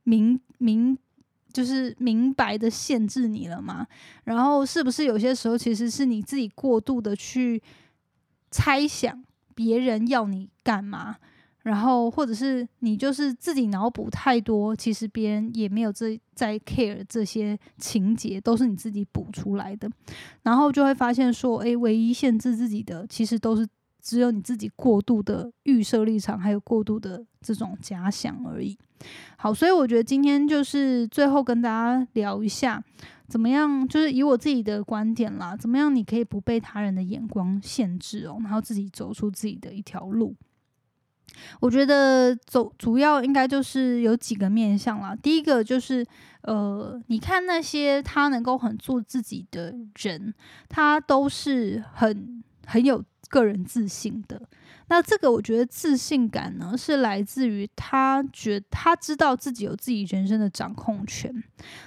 [0.05, 0.97] 明明
[1.53, 3.87] 就是明白的限制你了吗？
[4.25, 7.63] 然后是不是有些时候其实是你自己过度的去
[8.51, 9.23] 猜想
[9.55, 11.17] 别人要你干嘛？
[11.63, 19.89] 然后，或者是你就是自己脑补太多，其实别人也没有这在 care 这些情节，都是你自己补出来的。
[20.43, 23.67] 然后就会发现说，诶，唯一限制自己的，其实都是
[24.03, 28.77] 只有你自己过度的预设立场，还有过度的这种假想而已。
[29.37, 32.83] 好，所以我觉得今天就是最后跟大家聊一下，
[33.29, 40.35] 怎么样，就是以我自己的观点啦，怎么样你可以不被他人的眼光限制哦，然后自己走出自己的一条路。
[41.61, 45.15] 我觉得走主要应该就是有几个面向啦。
[45.15, 46.05] 第一个就是，
[46.43, 50.35] 呃，你看那些他能够很做自己的人，
[50.69, 54.41] 他都是很很有个人自信的。
[54.89, 61.33] 那这个我觉得自信感呢，是来自于他觉他知道自己有自己人生的掌控权。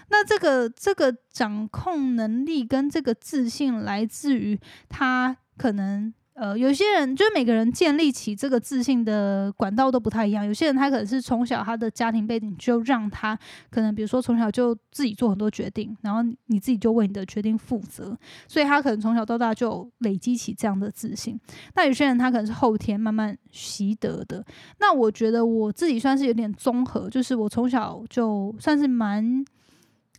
[0.10, 6.14] 那这个这个掌控能力跟这个自信来自于他可能。
[6.36, 10.46] 呃，有些人就是每个人建立起这个自信的管道都不太一样。
[10.46, 18.18] 有些人他可能是从小他的家庭背景就让他可能，比如说从小就自己做很多决定，然后你自己就为你的决定负责，
[18.50, 21.40] 所以他可能从小到大就累积起这样的自信。
[21.74, 24.46] 那有些人他可能是后天慢慢习得的。
[24.80, 29.46] 那我觉得我自己算是有点综合，就是我从小就算是蛮。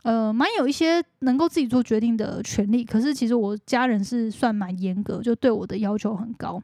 [0.02, 6.62] 呃，蛮有一些能够自己做决定的权利，可是其实我家人是算蛮严格，就对我的要求很高，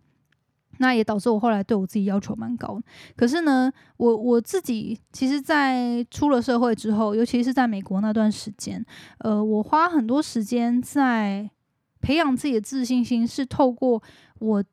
[0.78, 2.80] 那也导致我后来对我自己要求蛮高。
[3.16, 8.84] 可是呢，我我自己其实，在出了社会之后，尤其是在美国那段时间，
[9.18, 11.50] 呃，我花很多时间在
[12.00, 14.00] 培养自己的自信心，是透过
[14.38, 14.64] 我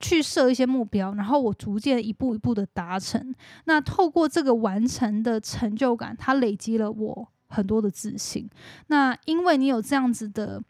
[0.00, 3.34] 去设一些目标，然后我逐渐一步一步的达成。
[3.66, 7.28] 那透过这个完成的成就感，它累积了我。
[7.48, 8.48] 很多的自信，
[8.88, 10.62] 那因为你有这样子的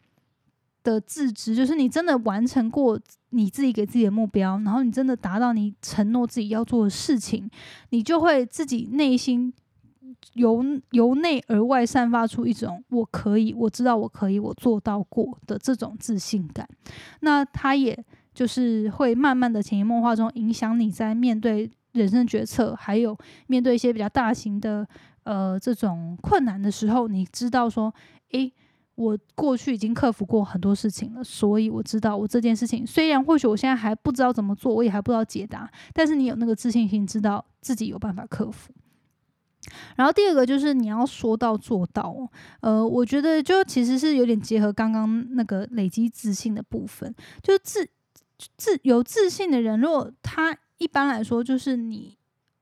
[0.81, 2.97] 的自知，就是你真的完成过
[3.31, 7.49] 你自己给自己的目标，然后你真的达到你承诺自己要做的事情，
[7.89, 9.53] 你就会自己内心
[10.35, 16.67] 由由内而外散发出一种我可以，我知道我可以，我做到过的这种自信感。
[17.19, 18.01] 那它也
[18.33, 24.87] 就是会慢慢的潜移默化中影响你在面对人生决策，还有面对一些比较大型的。
[25.29, 27.93] 呃，这种困难的时候，你知道说，
[28.31, 28.51] 诶，
[28.95, 38.73] 我过去已经克服过很多事情了，所以我知道我这件事情虽然或许我现在还不知道怎么做，我也还不知道解答，但是你有那个自信心，知道自己有办法克服。
[39.97, 42.27] 然后第二个就是你要说到做到，
[42.61, 47.13] 呃，我觉得就其实是有点结合刚刚那个累积自信的部分，
[47.43, 47.87] 就自
[48.57, 52.17] 自有自信的人，如果他一般来说就是你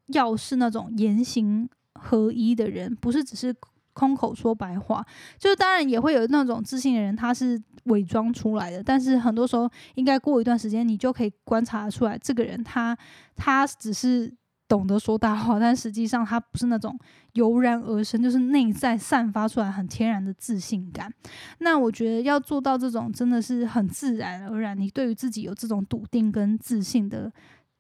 [0.08, 1.70] 要是那种言行。
[2.00, 3.56] 合一的人不是只是
[3.94, 5.04] 空口说白话，
[5.40, 8.84] 就是当然也会有那种自信的人，他是伪装出来的。
[8.84, 12.96] 但是很多时候，应该过一段时间，你就可以观察出来，这个人他
[13.36, 14.32] 他只是
[14.68, 16.96] 懂得说大话，但实际上他不是那种
[17.34, 21.12] 油然而生，就是内在散发出来很天然的自信感。
[21.58, 27.34] 那我觉得要做到这种，真的是很自然而然，你对于自己有这种笃定跟自信的。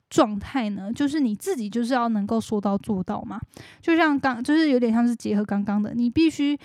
[0.09, 3.39] 状态呢，就是你自己就是要能够说到做到嘛，
[3.81, 6.57] 就像刚就是有点像是结合刚刚的，你必须，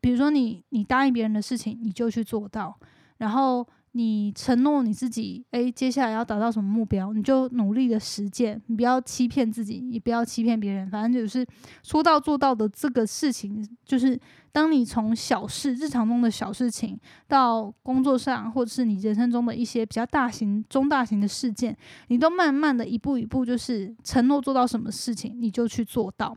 [0.00, 2.78] 比如说你你答应别人的事情，你就去做到，
[3.18, 3.66] 然后。
[3.96, 11.46] 你承诺你自己，诶，接下来要达到什么目标，你就努力的实践，你不要欺骗自己，也不要欺骗别人，反正就是
[11.82, 14.20] 说到做到的这个事情，就是
[14.52, 21.74] 当你从小事、日常中的小事情，到工作上，或者是你人生中的一些比较大型、中大型的事件，
[22.08, 26.36] 你都慢慢的一步一步，就是承诺做到什么事情，你就去做到，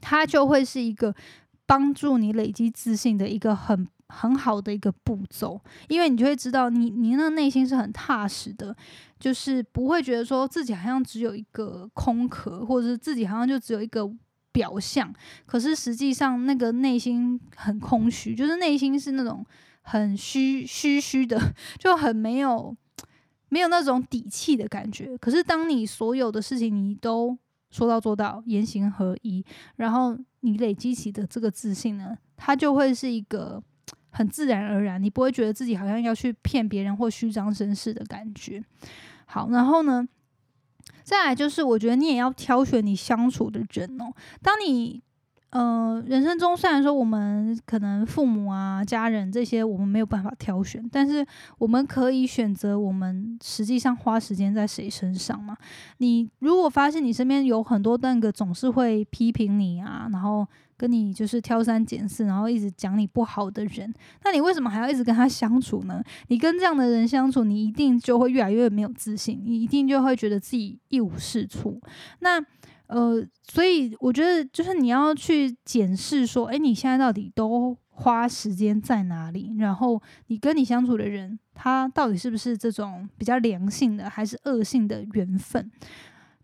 [0.00, 1.14] 它就会是一个
[1.66, 3.86] 帮助你累积自信的一个很。
[4.10, 8.76] 很好的一个步骤，因为你就会知道，你你那内心是很踏实的，
[9.18, 14.10] 就是不会觉得说自己好像只有一个空壳，或者是自己好像就只有一个
[14.50, 15.14] 表象，
[15.46, 19.46] 可是实际上那个内心很空虚，就是内心是那种
[19.82, 21.40] 很虚虚虚的，
[21.78, 22.76] 就很没有
[23.48, 25.16] 没有那种底气的感觉。
[25.18, 27.38] 可是当你所有的事情你都
[27.70, 29.44] 说到做到，言行合一，
[29.76, 33.62] 然后你累积起的这个自信呢，它就会是一个。
[34.10, 38.62] 很自然而然，你不会觉得自己好像要去骗别人或虚张声势的感觉。
[39.26, 40.06] 好，然后呢，
[41.04, 44.12] 再来就是，我觉得你也要挑选你相处的人哦。
[44.42, 45.00] 当你
[45.50, 51.24] 呃人生中，虽然说我们可能父母啊、家人这些我们没有办法挑选，但是
[51.58, 55.56] 我们可以选择我们实际上花时间在谁身上嘛。
[55.98, 60.46] 你如果发现你身边有很多那个总是会批评你啊，然后。
[60.80, 63.92] 跟你就是挑三拣四，然后一直讲你不好的人，
[64.24, 66.02] 那你为什么还要一直跟他相处呢？
[66.28, 71.78] 你跟这样的人相处，你一定就会越来越没有自信，你一定就会觉得自己一无是处。
[72.20, 72.42] 那
[72.86, 79.54] 呃，所以我觉得就是你要去检视说，哎，你现在到底都花时间在哪里？
[79.58, 85.70] 然后你跟你相处的人，他到底是不是这种比较良性的，还是恶性的缘分？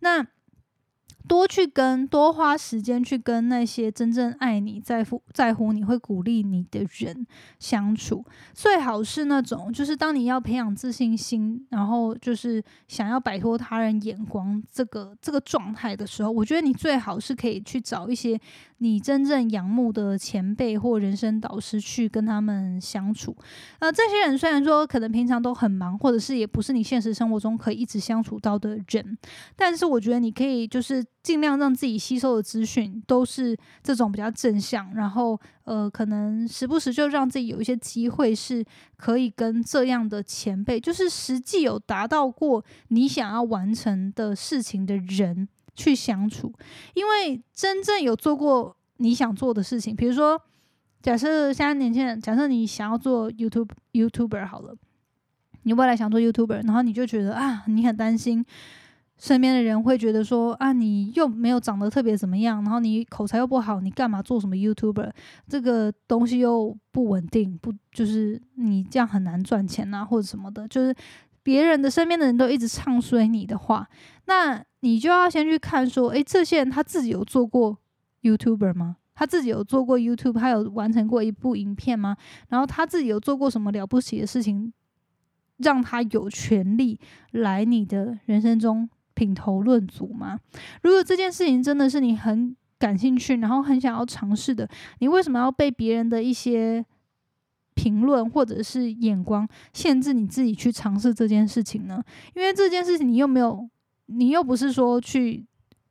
[0.01, 0.27] 那。
[1.29, 7.27] 多去跟多花时间去跟那些真正爱你、在乎在乎你会鼓励你的人
[7.59, 8.25] 相处，
[8.55, 18.39] 最好是那种就是当你要培养自信心，然后就是想要摆脱他人眼光这个这个状态的时候，我觉得你最好是可以去找一些
[18.79, 23.37] 你真正仰慕的前辈或人生导师去跟他们相处。
[23.81, 29.19] 呃，这些人虽然说可能平常都很忙，或者是也不是你现实生活中可以一直相处到的人，
[29.57, 31.05] 但是我觉得你可以就是。
[31.27, 38.65] 尽量让自己吸收的资讯都是这种比较正向，然后呃，可能时不时就让自己有一些机会是
[38.97, 46.53] 可以跟这样的前辈，就是实际有达到过你想要完成的事情的人去相处。
[46.95, 50.41] 因为真正有做过你想做的事情，比如说，
[51.03, 54.77] 假设现在年轻人，假设你想要做 YouTube YouTuber 好了，
[55.65, 58.47] 你未来想做 YouTuber，然后你就觉得啊，你很担心。
[59.19, 65.11] 身边的人会觉得说啊，你又没有长得特别怎么样，然后你口才又不好，你干嘛做什么 YouTuber？
[65.49, 70.69] 这个东西又不稳定，不就是你这样很难赚钱呐，或者什么的？
[70.69, 70.95] 就是
[71.43, 73.89] 别人的身边的人都一直唱衰你的话，
[74.27, 77.79] 那你就要先去看说，诶，这些人他自己有做过
[78.23, 78.97] YouTuber 吗？
[79.15, 82.17] 他自己有做过 YouTube，他有完成过一部影片吗？
[82.49, 84.71] 然后他自己有做过什么了不起的事情，
[85.57, 87.01] 让他有权利
[87.31, 88.87] 来你的人生中？
[89.17, 90.39] 品头论足吗？
[90.83, 94.69] 如果这件事情真的是你很感兴趣，然后很想要尝试的，
[95.01, 96.85] 你为什么要被别人的一些
[97.75, 102.01] 评论或者是眼光限制你自己去尝试这件事情呢？
[102.35, 103.69] 因为这件事情你又没有，
[104.07, 105.45] 你又不是说去。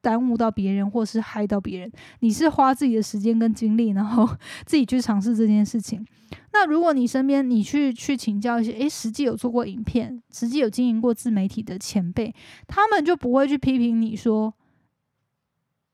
[0.05, 4.29] 耽误到别人，或是害到别人，你是花自己的时间跟精力，然后
[4.63, 6.05] 自己去尝试这件事情。
[6.53, 12.31] 那如果你身边你去去请教一些，诶，实际有做过影片，实际有经营过自媒体的前辈，
[12.67, 14.53] 他们就不会去批评你说，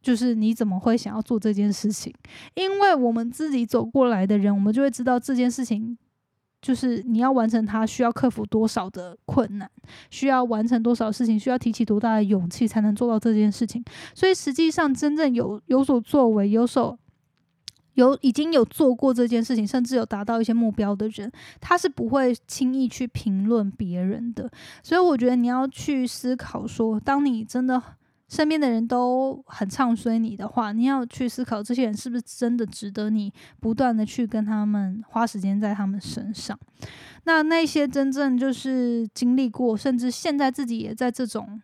[0.02, 2.14] 就是你怎么会想要做这件事情？
[2.56, 5.98] 因为我们自己走过来的人，我们就会知道这件事情。
[6.62, 9.70] 就是你要完成它，需要克服多少的困难，
[10.10, 13.84] 需要完成多少事情，需要提起多大的勇气才能做到这件事情。
[14.14, 16.98] 所以实际上，真正有有所作为、有所
[17.96, 24.50] 有已经有做过这件事情，甚至有达到一些目标的人，他是不会轻易去评论别人的。
[24.84, 27.82] 所以我觉得你要去思考说，当你真的。
[28.32, 33.30] 身边的人都很唱衰你的话，你要去思考这些人是不是真的值得你
[33.60, 36.58] 不断的去跟他们花时间在他们身上。
[37.26, 41.62] 那那些真正就是经历过，甚至现在自己也在这种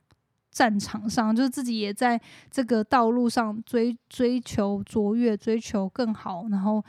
[0.52, 2.20] 战场上，就是自己也在
[2.52, 6.84] 这个道路上追追求卓越、追求更好，然后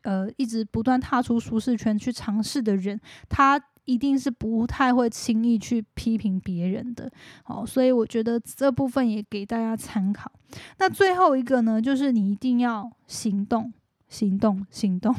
[0.00, 2.98] 呃一直不断踏出舒适圈去尝试的人，
[3.28, 3.62] 他。
[3.84, 7.10] 一定是不太会轻易去批评别人的，
[7.42, 10.30] 好，所以我觉得这部分也给大家参考。
[10.78, 13.72] 那最后一个呢，就是你一定要行动，
[14.08, 15.14] 行动，行动，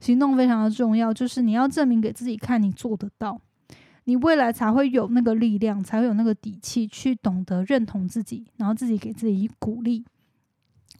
[0.00, 1.12] 行动非常的重要。
[1.12, 3.40] 就是你要证明给自己看，你做得到，
[4.04, 10.04] 你未来才会有那个力量，才会有那个底气去懂得认同自己，然后自己给自己鼓励。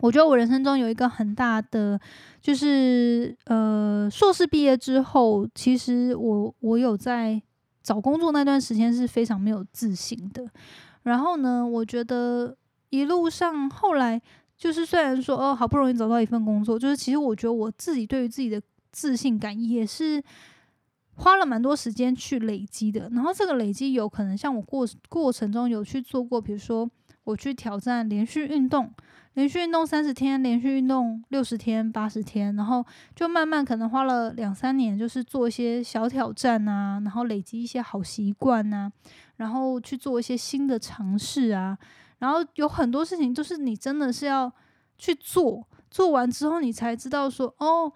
[0.03, 1.99] 我觉得我人生中有一个很大的，
[2.41, 7.41] 就是呃，硕士毕业之后，其实我我有在
[7.85, 10.45] 找工作那段时间是非常没有自信的。
[11.05, 12.57] 然后呢，我觉得
[12.91, 14.21] 一路上后来，
[14.59, 20.21] 就是虽然说哦，好不容易找到一份工作，就是其实我觉得我自己对于自己的自信感也是
[21.15, 23.09] 花了蛮多时间去累积的。
[23.11, 26.91] 然后这个累积有可能像我过过程中有去做过，比如说
[27.23, 28.93] 我去挑战连续运动。
[29.35, 38.93] 连续运动三十天，连续运动六十天、八十天，然后就慢慢可能花了两三年，就是做一些小挑战啊，然后累积一些好习惯呐，
[39.37, 41.79] 然后去做一些新的尝试啊，
[42.19, 44.53] 然后有很多事情，就是你真的是要
[44.99, 47.93] 去做，做完之后你才知道说，哦，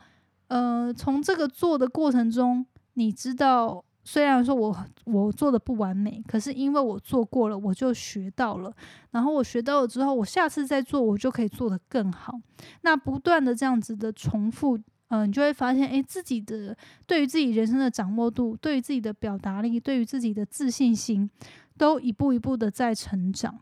[0.48, 2.64] 呃，从这个做的过程中，
[2.94, 3.84] 你知道。
[4.08, 8.72] 虽然说我我做的不完美，可是因为我做过了，我就学到了。
[9.10, 12.40] 然后我学到了之后，我下次再做，我就可以做得更好。
[12.82, 14.78] 那不断的这样子的重复，
[15.08, 21.28] 嗯，你就会发现，诶，自己的对于自己人生的掌握度，对于自己的表达力，对于自己的自信心，
[21.76, 23.58] 都一步一步的在成长。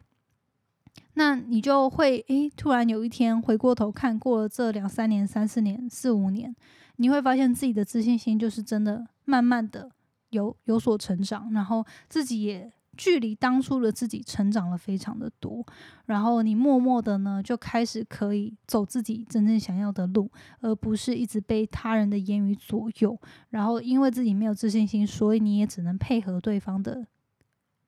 [1.14, 6.54] 那你就会，诶，突然有一天回过头看过了这两三年、三四年、四五年，
[6.96, 9.90] 你会发现自己的自信心就是真的慢慢的。
[10.34, 15.64] 有有所成长，然后自己也距离当初的自己成长了非常的多，
[16.06, 20.30] 然后你默默的呢就开始可以走自己真正想要的路，
[20.60, 23.18] 而不是一直被他人的言语左右。
[23.50, 27.04] 然后因为自己没有自信心，所以你也只能配合对方的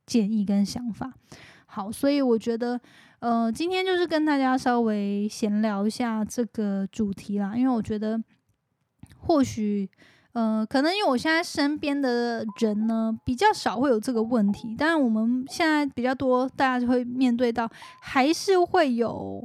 [0.06, 1.12] 建议跟想法。
[1.66, 2.80] 好，所以我觉得，
[3.20, 8.20] 呃，今天就是跟大家稍微闲聊一下这个主题啦，因为我觉得
[9.18, 9.88] 或许。
[10.36, 17.66] 呃，可能因为我现在身边的人呢比较少会有这个问题，当然我们现在比较多，大家就会面对到，
[18.02, 19.42] 还是会有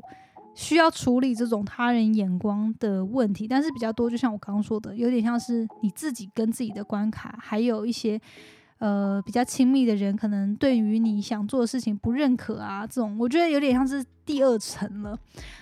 [0.53, 8.19] 需要处理这种他人眼光的问题，但是比较多，就像我刚刚说的，有点像是你自己跟自己的关卡，还有一些
[8.79, 15.17] 呃比较亲密的人，可能对于你想做的事情不认可啊，这种我觉得有点像是第二层了。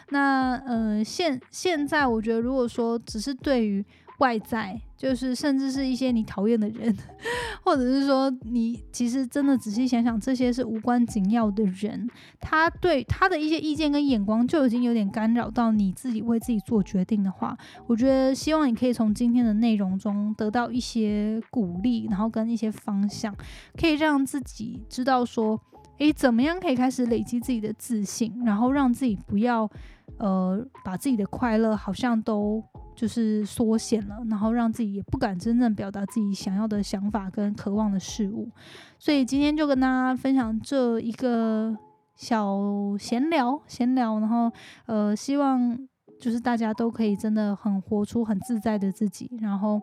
[0.10, 3.86] 那呃现现在我觉得，如果说只是对于
[4.20, 6.96] 外在就是，甚至是一些你讨厌的人，
[7.64, 12.08] 或者是说你其实真的仔细想想，这些是无关紧要的人，
[12.40, 17.58] 他对他的一些意见跟眼光就已经有点干扰到你自己为自己做决定的话，
[17.88, 23.34] 我觉得希望你可以从今天的内容中得到一些鼓励，然后跟一些方向，
[23.80, 25.58] 可以让自己知道说，
[26.00, 29.70] 诶，怎么样可以开始累积自己的自信，然后让自己不要
[30.18, 32.62] 呃把自己的快乐好像都。
[33.00, 38.50] 就是缩减了，然后让自己也不敢真正表达自己想要的想法跟渴望的事物，
[38.98, 41.74] 所以今天就跟大家分享这一个
[42.18, 42.60] 小
[43.00, 44.52] 闲聊，闲聊，然后
[44.86, 45.80] 呃，希望
[46.20, 49.82] 就是大家都可以真的很活出很自在的自己，然后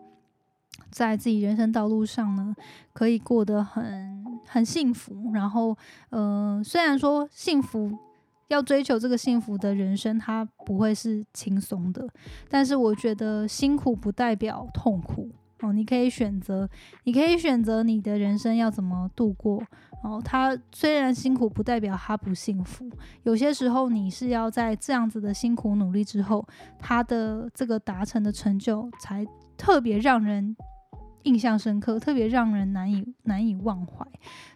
[0.91, 2.55] 在自己人生道路上呢，
[2.93, 5.75] 可以过得很很幸福，然后
[6.11, 7.97] 呃，虽然说幸福。
[8.47, 12.07] 要追求这个幸福的人生，它不会是轻松的。
[12.49, 15.29] 但是我觉得辛苦不代表痛苦
[15.61, 16.69] 哦，你可以选择，
[17.03, 19.61] 你可以选择你的人生要怎么度过
[20.03, 20.21] 哦。
[20.23, 22.89] 它虽然辛苦，不代表它不幸福。
[23.23, 26.47] 有些时候你是要在这样子的辛苦努力之后，
[26.79, 29.25] 他的这个达成的成就才
[29.57, 30.55] 特别让人
[31.23, 34.05] 印象深刻，特别让人难以难以忘怀。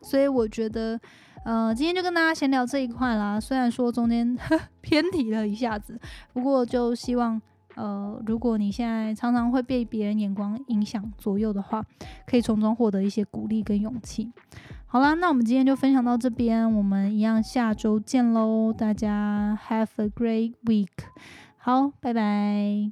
[0.01, 0.97] 所以我觉得。
[1.43, 3.39] 呃，今天就跟大家闲聊这一块啦。
[3.39, 4.37] 虽然说中间
[4.81, 5.99] 偏题了一下子，
[6.33, 7.41] 不过就希望，
[7.75, 11.83] 呃，如果你现在常常会被别人眼光影响左右的话，
[12.27, 14.31] 可以从中获得一些鼓励跟勇气。
[14.85, 18.71] 好啦，那我们今天就分享到这边，我们一样下周见喽！
[18.71, 20.89] 大家 have a great week，
[21.57, 22.91] 好，拜拜。